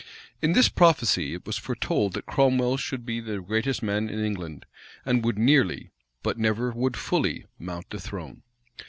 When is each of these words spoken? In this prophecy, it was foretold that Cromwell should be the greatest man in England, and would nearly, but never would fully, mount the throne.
In 0.41 0.53
this 0.53 0.67
prophecy, 0.67 1.35
it 1.35 1.45
was 1.45 1.59
foretold 1.59 2.13
that 2.13 2.25
Cromwell 2.25 2.75
should 2.77 3.05
be 3.05 3.19
the 3.19 3.39
greatest 3.39 3.83
man 3.83 4.09
in 4.09 4.17
England, 4.17 4.65
and 5.05 5.23
would 5.23 5.37
nearly, 5.37 5.91
but 6.23 6.39
never 6.39 6.71
would 6.71 6.97
fully, 6.97 7.45
mount 7.59 7.91
the 7.91 7.99
throne. 7.99 8.41